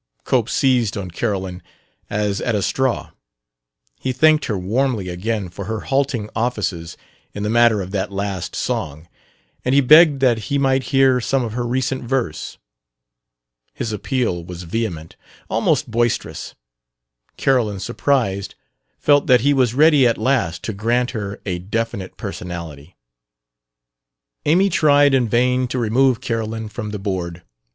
Cope 0.23 0.49
seized 0.49 0.97
on 0.97 1.11
Carolyn 1.11 1.61
as 2.09 2.41
at 2.41 2.55
a 2.55 2.63
straw. 2.63 3.11
He 3.99 4.11
thanked 4.11 4.45
her 4.45 4.57
warmly 4.57 5.09
again 5.09 5.47
for 5.47 5.65
her 5.65 5.81
halting 5.81 6.27
offices 6.35 6.97
in 7.35 7.43
the 7.43 7.51
matter 7.51 7.81
of 7.83 7.91
that 7.91 8.11
last 8.11 8.55
song, 8.55 9.07
and 9.63 9.75
he 9.75 9.79
begged 9.81 10.19
that 10.19 10.39
he 10.49 10.57
might 10.57 10.85
hear 10.85 11.21
some 11.21 11.43
of 11.43 11.53
her 11.53 11.67
recent 11.67 12.03
verse. 12.03 12.57
His 13.75 13.93
appeal 13.93 14.43
was 14.43 14.63
vehement, 14.63 15.17
almost 15.51 15.91
boisterous: 15.91 16.55
Carolyn, 17.37 17.79
surprised, 17.79 18.55
felt 18.97 19.27
that 19.27 19.41
he 19.41 19.53
was 19.53 19.75
ready 19.75 20.07
at 20.07 20.17
last 20.17 20.63
to 20.63 20.73
grant 20.73 21.11
her 21.11 21.39
a 21.45 21.59
definite 21.59 22.17
personality. 22.17 22.97
Amy 24.47 24.67
tried 24.71 25.13
in 25.13 25.29
vain 25.29 25.67
to 25.67 25.77
remove 25.77 26.21
Carolyn 26.21 26.69
from 26.69 26.89
the 26.89 26.97
board. 26.97 27.43